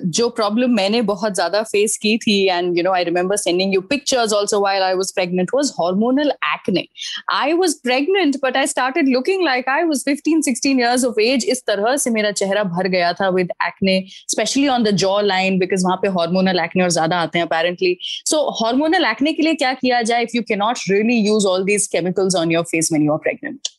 जो 0.08 0.28
problem 0.30 0.70
मैंने 0.70 1.00
बहुत 1.02 1.35
ज़्यादा 1.35 1.62
face 1.62 1.97
की 2.02 2.16
थी 2.18 2.37
and 2.47 2.76
you 2.78 2.82
know 2.85 2.92
I 2.92 3.04
remember 3.04 3.37
sending 3.37 3.73
you 3.75 3.80
pictures 3.90 4.32
also 4.35 4.61
while 4.61 4.82
I 4.82 4.94
was 4.94 5.12
pregnant 5.14 5.50
was 5.54 5.70
hormonal 5.80 6.30
acne 6.47 6.85
I 7.32 7.52
was 7.52 7.75
pregnant 7.82 8.37
but 8.42 8.56
I 8.56 8.66
started 8.66 9.08
looking 9.08 9.44
like 9.44 9.68
I 9.68 9.85
was 9.85 10.04
15 10.08 10.42
16 10.49 10.66
years 10.68 11.04
of 11.04 11.20
age 11.20 11.47
इस 11.47 11.62
तरह 11.66 11.97
से 11.97 12.11
मेरा 12.11 12.30
चेहरा 12.32 12.62
भर 12.66 12.88
गया 12.88 13.12
था 13.12 13.28
with 13.30 13.50
acne 13.66 13.99
especially 14.11 14.68
on 14.68 14.85
the 14.85 14.90
jawline 15.23 15.58
because 15.58 15.85
वहाँ 15.85 15.97
पे 16.02 16.08
हार्मोनल 16.18 16.61
एक्ने 16.61 16.82
और 16.82 16.90
ज़्यादा 16.90 17.20
आते 17.20 17.38
हैं 17.38 17.47
अपेरेंटली 17.47 17.97
सो 18.02 18.44
हार्मोनल 18.62 19.04
एक्ने 19.06 19.32
के 19.32 19.42
लिए 19.42 19.54
क्या 19.56 19.73
किया 19.76 20.02
जाए 20.02 20.23
if 20.23 20.37
you 20.37 20.42
cannot 20.49 20.88
really 20.90 21.18
use 21.20 21.47
all 21.47 21.64
these 21.64 21.87
chemicals 21.92 22.37
on 22.37 22.52
your 22.52 22.64
face 22.66 22.92
when 22.92 23.06
you 23.06 23.12
are 23.12 23.18
pregnant 23.25 23.77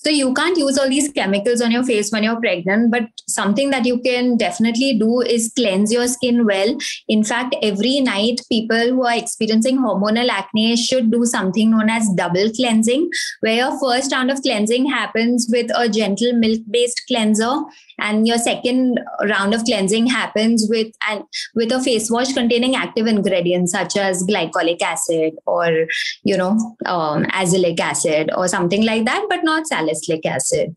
So 0.00 0.10
you 0.10 0.32
can't 0.32 0.56
use 0.56 0.78
all 0.78 0.88
these 0.88 1.10
chemicals 1.10 1.60
on 1.60 1.72
your 1.72 1.82
face 1.82 2.12
when 2.12 2.22
you're 2.22 2.40
pregnant, 2.40 2.92
but 2.92 3.08
something 3.26 3.70
that 3.70 3.84
you 3.84 3.98
can 3.98 4.36
definitely 4.36 4.96
do 4.96 5.22
is 5.22 5.52
cleanse 5.56 5.92
your 5.92 6.06
skin 6.06 6.46
well. 6.46 6.76
In 7.08 7.24
fact, 7.24 7.56
every 7.62 8.00
night, 8.00 8.40
people 8.48 8.90
who 8.90 9.04
are 9.04 9.16
experiencing 9.16 9.78
hormonal 9.78 10.28
acne 10.28 10.76
should 10.76 11.10
do 11.10 11.24
something 11.24 11.72
known 11.72 11.90
as 11.90 12.08
double 12.14 12.48
cleansing, 12.52 13.10
where 13.40 13.56
your 13.56 13.78
first 13.80 14.12
round 14.12 14.30
of 14.30 14.40
cleansing 14.40 14.88
happens 14.88 15.48
with 15.50 15.68
a 15.74 15.88
gentle 15.88 16.32
milk-based 16.32 17.02
cleanser 17.08 17.56
and 17.98 18.26
your 18.26 18.38
second 18.38 19.00
round 19.28 19.54
of 19.54 19.64
cleansing 19.64 20.06
happens 20.06 20.66
with 20.68 20.88
and 21.08 21.24
with 21.54 21.72
a 21.72 21.82
face 21.82 22.10
wash 22.10 22.32
containing 22.32 22.74
active 22.74 23.06
ingredients 23.06 23.72
such 23.72 23.96
as 23.96 24.24
glycolic 24.24 24.80
acid 24.82 25.34
or 25.46 25.86
you 26.22 26.36
know 26.36 26.76
um, 26.86 27.24
azelaic 27.26 27.80
acid 27.80 28.30
or 28.36 28.48
something 28.48 28.84
like 28.84 29.04
that 29.04 29.26
but 29.28 29.44
not 29.44 29.66
salicylic 29.66 30.24
acid. 30.24 30.74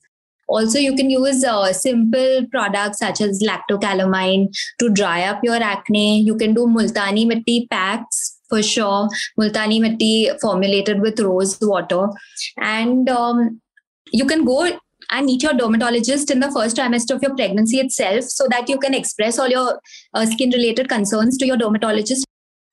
Also 0.47 0.79
you 0.79 0.93
can 0.95 1.09
use 1.09 1.45
uh, 1.45 1.71
simple 1.71 2.45
products 2.51 2.99
such 2.99 3.21
as 3.21 3.41
lactocalamine 3.41 4.47
to 4.79 4.89
dry 4.89 5.23
up 5.23 5.41
your 5.43 5.55
acne. 5.55 6.21
You 6.21 6.35
can 6.35 6.53
do 6.53 6.67
multani 6.67 7.25
mitti 7.25 7.67
packs 7.71 8.37
for 8.49 8.61
sure. 8.61 9.07
Multani 9.39 9.79
mitti 9.79 10.29
formulated 10.41 10.99
with 10.99 11.21
rose 11.21 11.57
water. 11.61 12.09
And 12.57 13.07
um, 13.09 13.61
you 14.11 14.25
can 14.25 14.43
go 14.43 14.77
and 15.10 15.26
meet 15.26 15.42
your 15.42 15.52
dermatologist 15.52 16.30
in 16.30 16.40
the 16.40 16.50
first 16.50 16.76
trimester 16.76 17.14
of 17.14 17.22
your 17.22 17.34
pregnancy 17.34 17.78
itself 17.78 18.24
so 18.24 18.46
that 18.48 18.68
you 18.68 18.78
can 18.78 18.94
express 18.94 19.38
all 19.38 19.48
your 19.48 19.80
uh, 20.14 20.26
skin 20.26 20.50
related 20.50 20.88
concerns 20.88 21.38
to 21.38 21.46
your 21.46 21.56
dermatologist 21.56 22.24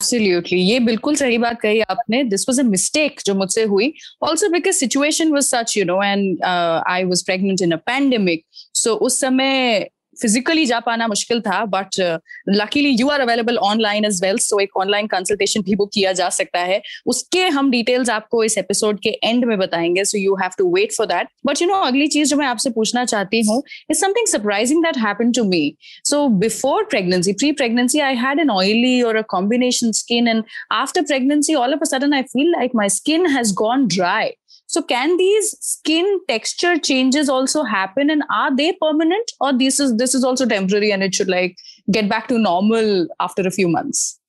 Absolutely. 0.02 0.58
ये 0.60 0.80
बिल्कुल 0.86 1.16
सही 1.16 1.38
बात 1.38 1.60
कही 1.62 1.80
आपने 1.82 2.24
this 2.30 2.46
was 2.50 2.60
a 2.60 2.64
mistake 2.64 3.20
जो 3.26 3.34
मुझसे 3.36 3.64
हुई 3.64 3.92
also 4.30 4.50
because 4.52 4.74
situation 4.76 5.32
was 5.34 5.44
such 5.44 5.78
you 5.78 5.86
know 5.86 6.02
and 6.04 6.44
I 6.44 7.04
was 7.12 7.24
pregnant 7.26 7.62
in 7.62 7.72
a 7.72 7.76
pandemic 7.86 8.44
so 8.82 8.94
उस 9.08 9.20
समय 9.22 9.88
फिजिकली 10.23 10.65
जा 10.67 10.81
पाना 10.81 11.07
मुश्किल 11.09 11.41
था 11.41 11.65
but 11.65 12.01
luckily 12.49 12.91
you 12.91 13.09
are 13.09 13.21
available 13.21 13.59
online 13.59 14.05
as 14.05 14.21
well 14.23 14.39
so 14.39 14.61
एक 14.61 14.77
ऑनलाइन 14.77 15.07
कंसल्टेशन 15.07 15.63
भी 15.63 15.75
बुक 15.77 15.91
किया 15.95 16.13
जा 16.13 16.29
सकता 16.29 16.61
है। 16.61 16.81
उसके 17.07 17.47
हम 17.49 17.71
डिटेल्स 17.71 18.11
आपको 18.11 18.43
इस 18.45 18.59
एपिसोड 18.59 19.01
के 19.01 19.11
एंड 19.25 19.45
में 19.45 19.57
बताएँगे 19.59 20.05
so 20.05 20.19
you 20.19 20.35
have 20.35 20.51
to 20.59 20.75
wait 20.75 20.93
for 20.93 21.07
that 21.07 21.29
but 21.47 21.63
you 21.63 21.69
know 21.69 21.81
अगली 21.83 22.07
चीज़ 22.07 22.29
जो 22.29 22.37
मैं 22.37 22.47
आपसे 22.47 22.71
पूछना 22.71 23.05
चाहती 23.05 23.41
हूँ 23.47 23.63
is 23.91 23.99
something 23.99 24.27
surprising 24.27 24.83
that 24.85 24.99
happen 24.99 25.33
to 25.33 25.45
me 25.45 25.63
so 26.05 26.27
before 26.39 26.85
pregnancy 26.85 27.33
pre 27.33 27.53
pregnancy 27.53 28.01
I 28.01 28.15
had 28.15 28.41
an 28.41 28.51
oily 28.51 29.01
और 29.03 29.17
a 29.17 29.23
combination 29.29 29.93
skin 29.93 30.29
and 30.29 30.43
after 30.73 31.03
pregnancy 31.03 31.55
all 31.55 31.75
of 31.75 31.81
a 31.81 31.85
sudden 31.85 32.15
I 32.15 32.23
feel 32.23 32.51
like 32.51 32.71
my 32.75 32.89
skin 32.89 33.27
has 33.27 33.55
gone 33.55 33.87
dry 33.87 34.31
So 34.69 34.83
can 34.83 35.17
these 35.17 35.57
skin 35.61 36.21
texture 36.29 36.79
changes 36.79 37.31
also 37.31 37.65
happen 37.65 38.11
and 38.11 38.23
are 38.31 38.55
they 38.55 38.75
permanent 38.75 39.33
or 39.41 39.57
this 39.57 39.81
is 39.81 39.97
this 39.97 40.15
is 40.15 40.23
also 40.23 40.45
temporary 40.45 40.93
and 40.93 41.03
it 41.03 41.15
should 41.15 41.29
like 41.29 41.57
get 41.91 42.07
back 42.07 42.29
to 42.29 42.39
normal 42.39 43.09
after 43.19 43.43
a 43.47 43.51
few 43.51 43.67
months? 43.67 44.21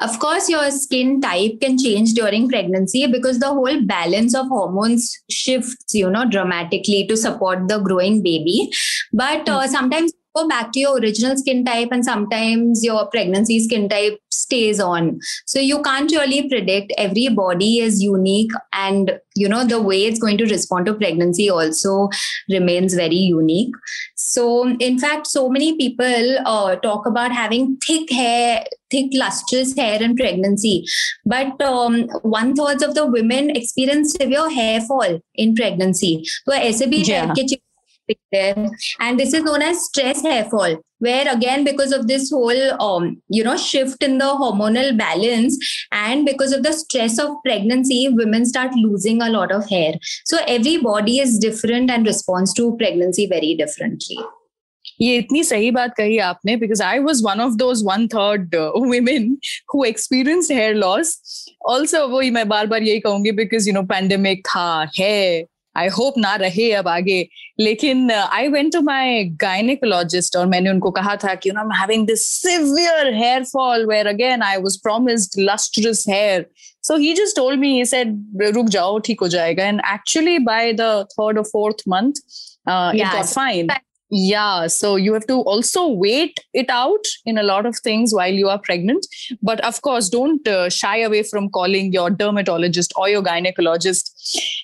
Of 0.00 0.18
course, 0.18 0.48
your 0.48 0.70
skin 0.70 1.20
type 1.20 1.60
can 1.60 1.76
change 1.78 2.14
during 2.14 2.48
pregnancy 2.48 3.06
because 3.06 3.38
the 3.38 3.52
whole 3.52 3.82
balance 3.82 4.34
of 4.34 4.48
hormones 4.48 5.16
shifts, 5.30 5.94
you 5.94 6.10
know, 6.10 6.28
dramatically 6.28 7.06
to 7.06 7.16
support 7.16 7.68
the 7.68 7.78
growing 7.78 8.22
baby. 8.22 8.72
But 9.12 9.48
uh, 9.48 9.68
sometimes 9.68 10.12
go 10.34 10.48
back 10.48 10.72
to 10.72 10.80
your 10.80 10.98
original 10.98 11.36
skin 11.36 11.64
type 11.64 11.88
and 11.92 12.04
sometimes 12.04 12.84
your 12.84 13.06
pregnancy 13.06 13.60
skin 13.60 13.88
type 13.88 14.18
stays 14.30 14.80
on. 14.80 15.18
So 15.46 15.58
you 15.58 15.82
can't 15.82 16.10
really 16.10 16.48
predict. 16.48 16.92
Every 16.98 17.28
body 17.28 17.78
is 17.78 18.02
unique 18.02 18.50
and 18.72 19.18
you 19.36 19.48
know 19.48 19.64
the 19.64 19.80
way 19.80 20.04
it's 20.04 20.18
going 20.18 20.38
to 20.38 20.46
respond 20.46 20.86
to 20.86 20.94
pregnancy 20.94 21.50
also 21.50 22.08
remains 22.48 22.94
very 22.94 23.16
unique. 23.16 23.74
So 24.14 24.68
in 24.78 24.98
fact 24.98 25.26
so 25.26 25.48
many 25.48 25.76
people 25.76 26.38
uh, 26.44 26.76
talk 26.76 27.06
about 27.06 27.32
having 27.32 27.76
thick 27.76 28.10
hair 28.10 28.64
thick 28.90 29.10
lustrous 29.12 29.74
hair 29.76 30.00
in 30.02 30.14
pregnancy. 30.16 30.84
But 31.24 31.60
um, 31.60 32.08
one 32.22 32.54
third 32.54 32.82
of 32.82 32.94
the 32.94 33.06
women 33.06 33.50
experience 33.50 34.12
severe 34.12 34.50
hair 34.50 34.80
fall 34.80 35.20
in 35.34 35.54
pregnancy. 35.54 36.24
So 36.44 36.52
yeah 37.08 37.32
there 38.31 38.69
and 38.99 39.19
this 39.19 39.33
is 39.33 39.43
known 39.43 39.61
as 39.61 39.85
stress 39.85 40.21
hair 40.21 40.45
fall 40.45 40.75
where 40.99 41.31
again 41.33 41.63
because 41.63 41.91
of 41.91 42.07
this 42.07 42.31
whole 42.31 42.81
um, 42.81 43.21
you 43.29 43.43
know 43.43 43.57
shift 43.57 44.01
in 44.03 44.17
the 44.17 44.25
hormonal 44.25 44.97
balance 44.97 45.57
and 45.91 46.25
because 46.25 46.51
of 46.51 46.63
the 46.63 46.73
stress 46.73 47.19
of 47.19 47.29
pregnancy 47.43 48.09
women 48.09 48.45
start 48.45 48.71
losing 48.75 49.21
a 49.21 49.29
lot 49.29 49.51
of 49.51 49.69
hair 49.69 49.93
so 50.25 50.39
every 50.47 50.77
body 50.77 51.19
is 51.19 51.37
different 51.37 51.89
and 51.91 52.05
responds 52.05 52.53
to 52.53 52.75
pregnancy 52.77 53.27
very 53.27 53.55
differently 53.55 54.17
ये 55.01 55.17
इतनी 55.17 55.43
सही 55.43 55.71
बात 55.71 55.93
कही 55.97 56.17
आपने 56.19 56.55
because 56.57 56.81
I 56.81 56.99
was 56.99 57.21
one 57.23 57.39
of 57.41 57.53
those 57.57 57.83
one 57.85 58.07
third 58.07 58.55
women 58.55 59.37
who 59.73 59.83
experience 59.85 60.51
hair 60.51 60.75
loss 60.75 61.45
also 61.69 62.07
वही 62.07 62.29
मैं 62.31 62.47
बार 62.49 62.67
बार 62.67 62.83
यही 62.83 62.99
कहूंगी 62.99 63.31
बिकॉज 63.31 63.67
यू 63.67 63.73
नो 63.73 63.81
पैंडेमिक 63.91 64.45
था 64.47 64.91
है 64.99 65.45
आई 65.76 65.88
होप 65.88 66.18
ना 66.18 66.34
रहे 66.36 66.70
अब 66.72 66.88
आगे। 66.88 67.26
लेकिन 67.60 68.10
I 68.10 68.48
went 68.48 68.72
to 68.72 68.80
my 68.80 69.24
gynaecologist 69.40 70.36
और 70.36 70.46
मैंने 70.46 70.70
उनको 70.70 70.90
कहा 70.90 71.16
था 71.16 71.34
कि 71.34 71.48
you 71.48 71.54
know 71.54 71.68
having 71.80 72.06
this 72.06 72.26
severe 72.32 73.14
hair 73.14 73.44
fall 73.44 73.86
where 73.86 74.06
again 74.06 74.42
I 74.42 74.56
was 74.56 74.76
promised 74.82 75.40
lustrous 75.40 76.04
hair 76.08 76.46
so 76.82 76.96
he 76.96 77.12
just 77.14 77.36
told 77.36 77.60
me 77.60 77.72
he 77.74 77.84
said 77.84 78.42
रुक 78.54 78.66
जाओ 78.68 78.98
ठीक 78.98 79.20
हो 79.20 79.28
जाएगा. 79.28 79.66
And 79.66 79.80
actually 79.92 80.38
by 80.38 80.72
the 80.72 81.06
third 81.12 81.38
और 81.38 81.44
fourth 81.44 81.82
month 81.88 82.22
it 82.68 83.06
got 83.06 83.26
fine 83.26 83.68
yeah 84.11 84.65
so 84.65 84.95
you 84.95 85.13
have 85.13 85.25
to 85.27 85.35
also 85.41 85.87
wait 85.87 86.39
it 86.53 86.69
out 86.69 87.05
in 87.25 87.37
a 87.37 87.43
lot 87.43 87.65
of 87.65 87.75
things 87.77 88.11
while 88.11 88.33
you 88.33 88.49
are 88.49 88.59
pregnant 88.59 89.05
but 89.41 89.59
of 89.61 89.81
course 89.81 90.09
don't 90.09 90.47
uh, 90.47 90.67
shy 90.69 90.97
away 90.97 91.21
from 91.21 91.49
calling 91.49 91.93
your 91.93 92.09
dermatologist 92.09 92.91
or 92.95 93.07
your 93.07 93.21
gynecologist 93.21 94.11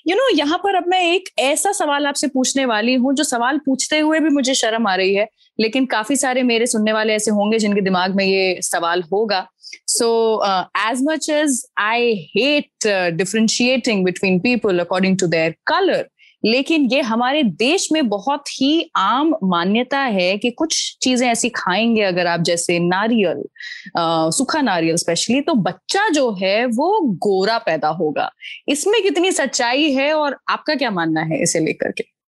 you 0.05 0.15
know 0.15 0.37
यहाँ 0.37 0.57
पर 0.63 0.75
अब 0.75 0.87
मैं 0.87 1.01
एक 1.13 1.29
ऐसा 1.39 1.71
सवाल 1.71 2.05
आपसे 2.07 2.27
पूछने 2.27 2.65
वाली 2.65 2.93
हूँ 3.03 3.13
जो 3.15 3.23
सवाल 3.23 3.57
पूछते 3.65 3.99
हुए 3.99 4.19
भी 4.19 4.29
मुझे 4.29 4.53
शर्म 4.53 4.87
आ 4.87 4.95
रही 4.95 5.13
है 5.15 5.27
लेकिन 5.59 5.85
काफी 5.85 6.15
सारे 6.15 6.43
मेरे 6.43 6.65
सुनने 6.67 6.93
वाले 6.93 7.13
ऐसे 7.13 7.31
होंगे 7.31 7.59
जिनके 7.59 7.81
दिमाग 7.81 8.15
में 8.15 8.25
ये 8.25 8.61
सवाल 8.61 9.03
होगा 9.13 9.47
so 9.91 10.07
uh, 10.47 10.65
as 10.87 11.01
much 11.05 11.27
as 11.35 11.55
i 11.77 12.27
hate 12.33 12.85
uh, 12.85 13.09
differentiating 13.21 14.03
between 14.03 14.39
people 14.39 14.79
according 14.83 15.17
to 15.21 15.27
their 15.27 15.55
color 15.71 16.03
लेकिन 16.44 16.88
ये 16.92 17.00
हमारे 17.00 17.42
देश 17.42 17.88
में 17.92 18.08
बहुत 18.08 18.48
ही 18.48 18.90
आम 18.96 19.34
मान्यता 19.44 19.98
है 19.98 20.38
कि 20.38 20.50
कुछ 20.50 20.98
चीज़ें 21.02 21.28
ऐसी 21.28 21.48
खाएँगे 21.48 22.02
अगर 22.02 22.26
आप 22.26 22.40
जैसे 22.40 22.78
नारियल 22.78 23.42
सूखा 24.36 24.60
नारियल 24.60 24.96
स्पेशली 24.96 25.40
तो 25.40 25.54
बच्चा 25.54 26.08
जो 26.08 26.30
है 26.32 26.66
वो 26.66 27.00
गोरा 27.00 27.58
पैदा 27.58 27.88
होगा 27.88 28.30
इसमें 28.68 29.02
कितनी 29.02 29.32
सच्चाई 29.32 29.90
है 29.90 30.12
और 30.12 30.36
आपका 30.48 30.74
क्या 30.74 30.90
मानना 30.90 31.20
है 31.20 31.42
इसे 31.42 31.60
लेकर 31.60 31.90
के 31.90 32.20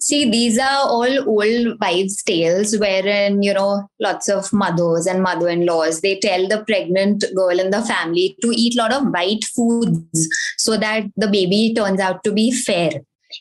See, 0.00 0.30
these 0.30 0.58
are 0.58 0.86
all 0.86 1.28
old 1.28 1.80
wives' 1.80 2.22
tales 2.22 2.78
wherein, 2.78 3.42
you 3.42 3.54
know, 3.54 3.88
lots 3.98 4.28
of 4.28 4.52
mothers 4.52 5.06
and 5.06 5.22
mother 5.22 5.48
in 5.48 5.64
laws 5.64 6.00
they 6.00 6.18
tell 6.20 6.46
the 6.46 6.62
pregnant 6.64 7.24
girl 7.34 7.58
in 7.58 7.70
the 7.70 7.82
family 7.82 8.36
to 8.42 8.52
eat 8.54 8.78
a 8.78 8.82
lot 8.82 8.92
of 8.92 9.08
white 9.08 9.44
foods 9.44 10.28
so 10.58 10.76
that 10.76 11.04
the 11.16 11.26
baby 11.26 11.72
turns 11.74 11.98
out 11.98 12.22
to 12.24 12.30
be 12.30 12.52
fair. 12.52 12.90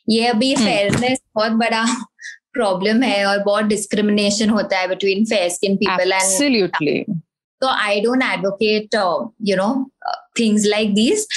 ये 0.10 0.26
अभी 0.28 0.54
हम्म। 0.54 0.66
Fairness 0.66 1.20
बहुत 1.36 1.52
बड़ा 1.54 1.86
problem 2.54 3.04
है 3.04 3.26
और 3.26 3.44
बहुत 3.44 3.66
discrimination 3.66 4.50
होता 4.50 4.80
है 4.80 4.88
between 4.88 5.26
fair 5.26 5.50
skin 5.50 5.76
people 5.78 6.12
and 6.14 7.16
तो 7.62 7.68
I 7.70 8.02
don't 8.02 8.24
advocate 8.24 8.96
you 9.42 9.56
know 9.56 9.70
things 10.40 10.66
like 10.68 10.94
this 10.96 11.28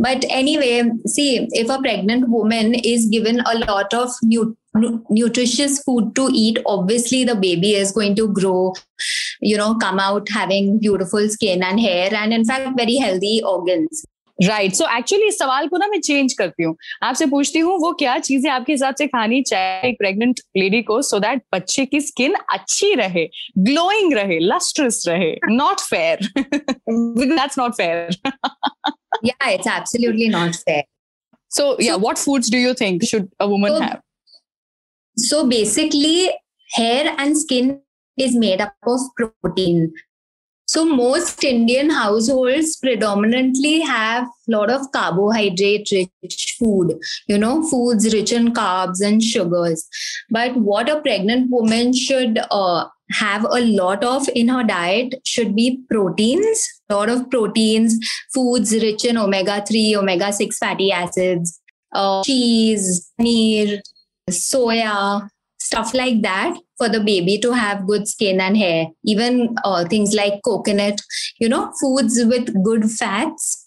but 0.00 0.24
anyway 0.56 0.82
see 1.08 1.28
if 1.60 1.72
a 1.72 1.76
pregnant 1.78 2.24
women 2.28 2.74
is 2.74 3.08
given 3.10 3.38
a 3.40 3.52
lot 3.54 3.94
of 3.94 4.18
nutritious 4.26 5.78
food 5.86 6.14
to 6.14 6.28
eat 6.36 6.62
obviously 6.66 7.24
the 7.24 7.36
baby 7.38 7.74
is 7.76 7.92
going 7.94 8.16
to 8.16 8.26
grow 8.34 8.74
you 9.44 9.58
know 9.58 9.72
come 9.82 10.00
out 10.00 10.30
having 10.30 10.78
beautiful 10.80 11.28
skin 11.28 11.62
and 11.62 11.80
hair 11.80 12.14
and 12.14 12.32
in fact 12.32 12.68
very 12.78 12.98
healthy 12.98 13.38
organs 13.46 14.04
right 14.38 14.74
so 14.74 14.84
actually 14.96 15.26
इस 15.28 15.38
सवाल 15.38 15.66
को 15.68 15.76
ना 15.76 15.86
मैं 15.86 16.00
change 16.00 16.32
करती 16.32 16.62
हूँ। 16.62 16.76
आपसे 17.02 17.26
पूछती 17.26 17.58
हूँ 17.58 17.78
वो 17.80 17.92
क्या 17.98 18.18
चीज़ें 18.18 18.50
आपके 18.50 18.72
हिसाब 18.72 18.94
से 18.94 19.06
खानी 19.06 19.42
चाहिए 19.42 19.92
प्रेगनेंट 19.92 20.40
लेडी 20.56 20.82
को 20.82 21.00
सो 21.02 21.16
so 21.16 21.22
दैट 21.22 21.42
बच्चे 21.54 21.84
की 21.86 22.00
स्किन 22.00 22.34
अच्छी 22.52 22.94
रहे 22.94 23.24
ग्लोइंग 23.58 24.12
रहे 24.14 24.38
लस्ट्रस 24.38 25.02
रहे 25.08 25.32
not 25.50 25.80
fair 25.80 26.28
that's 26.38 27.58
not 27.58 27.74
fair 27.74 28.16
या 29.24 29.50
it's 29.50 29.66
absolutely 29.66 30.28
not 30.28 30.54
fair 30.54 30.84
so 31.50 31.76
या 31.82 31.96
what 31.96 32.18
foods 32.18 32.50
do 32.52 32.58
you 32.58 32.74
think 32.74 33.04
should 33.04 33.28
a 33.40 33.44
woman 33.44 33.82
है 33.82 33.94
so 35.16 35.42
basically 35.44 36.18
hair 36.68 37.06
and 37.20 37.34
skin 37.36 37.78
is 38.18 38.38
made 38.38 38.60
up 38.60 38.88
of 38.88 39.08
protein 39.16 39.90
So 40.68 40.84
most 40.84 41.42
Indian 41.42 41.88
households 41.88 42.76
predominantly 42.76 43.80
have 43.80 44.24
a 44.24 44.50
lot 44.50 44.70
of 44.70 44.92
carbohydrate 44.92 45.88
rich 46.22 46.56
food, 46.58 47.00
you 47.26 47.38
know, 47.38 47.66
foods 47.66 48.12
rich 48.12 48.32
in 48.32 48.52
carbs 48.52 49.00
and 49.00 49.22
sugars. 49.22 49.88
But 50.28 50.54
what 50.56 50.90
a 50.90 51.00
pregnant 51.00 51.50
woman 51.50 51.94
should 51.94 52.38
uh, 52.50 52.84
have 53.12 53.44
a 53.44 53.60
lot 53.60 54.04
of 54.04 54.28
in 54.34 54.48
her 54.48 54.62
diet 54.62 55.14
should 55.24 55.56
be 55.56 55.80
proteins, 55.90 56.68
a 56.90 56.96
lot 56.96 57.08
of 57.08 57.30
proteins, 57.30 57.98
foods 58.34 58.72
rich 58.72 59.06
in 59.06 59.16
omega 59.16 59.64
3, 59.66 59.96
omega 59.96 60.30
6 60.30 60.58
fatty 60.58 60.92
acids, 60.92 61.62
uh, 61.94 62.22
cheese, 62.24 63.10
paneer, 63.18 63.80
soya, 64.30 65.30
stuff 65.58 65.94
like 65.94 66.20
that 66.20 66.58
for 66.78 66.88
the 66.88 67.00
baby 67.00 67.38
to 67.38 67.52
have 67.52 67.86
good 67.86 68.08
skin 68.08 68.40
and 68.40 68.56
hair 68.56 68.86
even 69.04 69.56
uh, 69.64 69.84
things 69.84 70.14
like 70.14 70.40
coconut 70.44 71.00
you 71.38 71.48
know 71.48 71.72
foods 71.80 72.20
with 72.24 72.52
good 72.64 72.90
fats. 72.90 73.64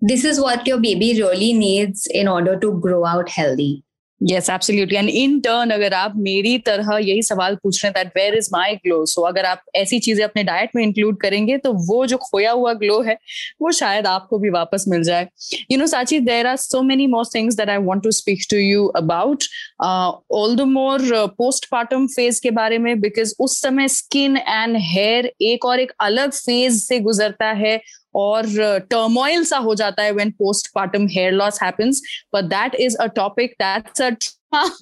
This 0.00 0.24
is 0.24 0.38
what 0.38 0.66
your 0.66 0.78
baby 0.80 1.18
really 1.18 1.52
needs 1.54 2.06
in 2.10 2.28
order 2.28 2.58
to 2.60 2.78
grow 2.78 3.06
out 3.06 3.28
healthy 3.28 3.84
yes 4.20 4.48
absolutely 4.50 4.96
and 4.96 5.08
in 5.10 5.38
turn 5.40 5.70
अगर 5.70 5.94
आप 5.94 6.12
मेरी 6.16 6.56
तरह 6.66 6.96
यही 6.98 7.22
सवाल 7.22 7.54
पूछ 7.62 7.84
रहे 7.84 7.88
हैं 7.88 7.92
that 7.94 8.12
where 8.16 8.34
is 8.34 8.48
my 8.52 8.74
glow 8.76 9.04
so 9.06 9.22
अगर 9.22 9.44
आप 9.44 9.62
ऐसी 9.76 9.98
चीज़ें 10.00 10.24
अपने 10.24 10.44
डाइट 10.44 10.70
में 10.76 10.82
इंक्लूड 10.82 11.20
करेंगे 11.20 11.56
तो 11.58 11.72
वो 11.88 12.04
जो 12.06 12.16
खोया 12.16 12.50
हुआ 12.52 12.72
ग्लो 12.74 13.00
है, 13.02 13.16
वो 13.62 13.70
शायद 13.72 14.06
आपको 14.06 14.38
भी 14.38 14.50
वापस 14.50 14.84
मिल 14.88 15.02
जाए। 15.02 15.26
You 15.70 15.78
know 15.78 15.86
Sachi 15.86 16.18
there 16.20 16.46
are 16.46 16.56
so 16.56 16.82
many 16.82 17.06
more 17.06 17.24
things 17.34 17.56
that 17.56 17.70
I 17.70 17.78
want 17.82 18.02
to 18.02 18.10
speak 18.10 18.46
to 18.50 18.56
you 18.56 18.86
about 18.96 19.44
all 19.82 20.56
the 20.56 20.68
more 20.68 21.00
postpartum 21.70 22.06
phase 22.06 22.40
के 22.42 22.50
बारे 22.52 22.78
में 22.78 23.00
बिकॉज़ 23.00 23.34
उस 23.40 23.60
समय 23.62 23.88
स्किन 23.88 24.36
एंड 24.38 24.76
हेयर 24.76 25.32
एक 25.42 25.64
और 25.64 25.80
एक 25.80 25.92
अलग 26.00 26.32
फ़ेज़ 26.34 26.78
से 26.84 27.00
गुजरता 27.00 27.50
है 27.52 27.78
और 28.14 28.46
टर्मोइल 28.90 29.44
सा 29.44 29.58
हो 29.58 29.74
जाता 29.74 30.02
है 30.02 30.12
when 30.12 30.30
postpartum 30.30 31.06
hair 31.06 31.32
loss 31.32 31.62
happens 31.62 32.02
but 32.34 32.44
that 32.44 32.74
is 32.74 32.96
a 32.96 33.06
topic 33.06 33.54
that's 33.62 34.02
a 34.02 34.10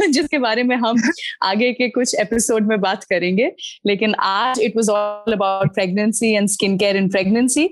जिसके 0.06 0.38
बारे 0.38 0.62
में 0.62 0.76
हम 0.76 0.96
आगे 1.42 1.72
के 1.72 1.88
कुछ 1.88 2.14
एपिसोड 2.14 2.66
में 2.66 2.80
बात 2.80 3.04
करेंगे. 3.04 3.50
लेकिन 3.86 4.14
आज 4.14 4.60
it 4.60 4.76
was 4.76 4.88
all 4.90 5.32
about 5.32 5.74
pregnancy 5.74 6.34
and 6.34 6.48
skin 6.48 6.76
care 6.78 6.96
in 6.96 7.08
pregnancy 7.08 7.66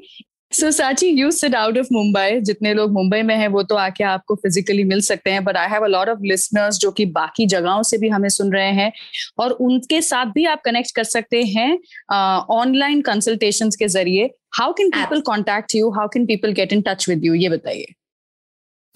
so 0.52 0.70
Sachi 0.70 1.08
you 1.08 1.30
sit 1.30 1.54
out 1.54 1.76
of 1.78 1.88
Mumbai 1.92 2.40
जितने 2.40 2.72
लोग 2.74 2.92
मुंबई 2.92 3.20
में 3.22 3.34
हैं 3.36 3.48
वो 3.48 3.62
तो 3.62 3.74
आके 3.76 4.04
आपको 4.04 4.34
फिजिकली 4.34 4.84
मिल 4.84 5.00
सकते 5.00 5.30
हैं 5.30 5.44
but 5.44 5.56
I 5.56 5.68
have 5.70 5.84
a 5.84 5.88
lot 5.88 6.08
of 6.08 6.18
listeners 6.22 6.78
जो 6.78 6.90
कि 6.90 7.04
बाकी 7.18 7.46
जगहों 7.46 7.82
से 7.82 7.98
भी 7.98 8.08
हमें 8.08 8.28
सुन 8.28 8.52
रहे 8.52 8.72
हैं 8.72 8.90
और 9.38 9.50
उनके 9.66 10.00
साथ 10.02 10.32
भी 10.34 10.44
आप 10.46 10.62
कनेक्ट 10.64 10.94
कर 10.96 11.04
सकते 11.04 11.42
हैं 11.44 11.70
ऑनलाइन 12.12 12.98
uh, 12.98 13.06
कंसल्टेशंस 13.06 13.76
के 13.76 13.88
ज़रिए. 13.88 14.30
How 14.58 14.72
can 14.72 14.90
people 14.90 15.20
contact 15.20 15.74
you 15.74 15.90
how 15.90 16.08
can 16.08 16.26
people 16.26 16.52
get 16.52 16.72
in 16.72 16.82
touch 16.88 17.08
with 17.08 17.24
you 17.24 17.34
ये 17.34 17.48
बताइए। 17.48 17.94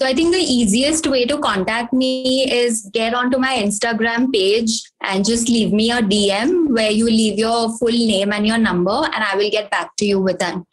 So 0.00 0.06
I 0.06 0.12
think 0.12 0.32
the 0.34 0.40
easiest 0.40 1.06
way 1.06 1.24
to 1.24 1.38
contact 1.38 1.92
me 1.92 2.50
is 2.50 2.90
get 2.92 3.14
onto 3.14 3.38
my 3.38 3.54
Instagram 3.54 4.32
page 4.32 4.82
and 5.00 5.24
just 5.24 5.48
leave 5.48 5.72
me 5.72 5.92
a 5.92 6.02
DM 6.02 6.70
where 6.70 6.90
you 6.90 7.04
leave 7.04 7.38
your 7.38 7.76
full 7.78 7.92
name 7.92 8.32
and 8.32 8.44
your 8.44 8.58
number 8.58 8.90
and 8.90 9.22
I 9.22 9.36
will 9.36 9.50
get 9.50 9.70
back 9.70 9.94
to 9.98 10.04
you 10.04 10.20
with 10.20 10.42
an 10.42 10.66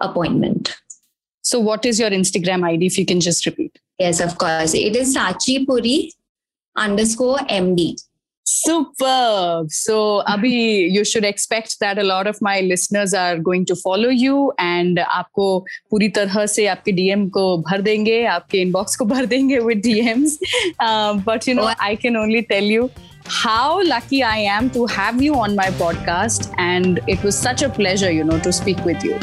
appointment. 0.00 0.76
So, 1.42 1.58
what 1.58 1.84
is 1.86 1.98
your 1.98 2.10
Instagram 2.10 2.64
ID 2.64 2.86
if 2.86 2.98
you 2.98 3.06
can 3.06 3.20
just 3.20 3.44
repeat? 3.46 3.78
Yes, 3.98 4.20
of 4.20 4.38
course. 4.38 4.74
It 4.74 4.94
is 4.94 5.16
Sachi 5.16 5.66
Puri 5.66 6.12
underscore 6.76 7.38
MD. 7.38 7.96
Superb. 8.57 9.71
So, 9.71 10.23
Abhi, 10.27 10.91
you 10.91 11.05
should 11.05 11.23
expect 11.23 11.79
that 11.79 11.97
a 11.97 12.03
lot 12.03 12.27
of 12.27 12.41
my 12.41 12.61
listeners 12.61 13.13
are 13.13 13.37
going 13.37 13.65
to 13.65 13.75
follow 13.75 14.09
you 14.09 14.51
and 14.59 14.99
आपको 14.99 15.47
पूरी 15.91 16.09
तरह 16.17 16.45
से 16.45 16.65
आपके 16.67 16.91
DM 16.91 17.29
को 17.29 17.57
भर 17.69 17.81
देंगे, 17.81 18.23
आपके 18.25 18.65
inbox 18.65 18.95
को 18.95 19.05
भर 19.05 19.25
देंगे 19.25 19.59
with 19.59 19.81
DMs. 19.81 20.37
Uh, 20.79 21.13
but 21.29 21.47
you 21.47 21.55
know, 21.55 21.73
I 21.79 21.95
can 21.95 22.15
only 22.15 22.43
tell 22.43 22.63
you 22.63 22.89
how 23.27 23.81
lucky 23.83 24.21
I 24.23 24.37
am 24.37 24.69
to 24.71 24.85
have 24.87 25.21
you 25.21 25.35
on 25.35 25.55
my 25.55 25.69
podcast, 25.83 26.51
and 26.57 26.99
it 27.07 27.23
was 27.23 27.37
such 27.37 27.61
a 27.61 27.69
pleasure, 27.69 28.11
you 28.11 28.23
know, 28.23 28.39
to 28.39 28.51
speak 28.51 28.83
with 28.83 29.03
you. 29.03 29.17